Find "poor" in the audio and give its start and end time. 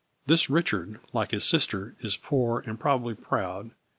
2.17-2.61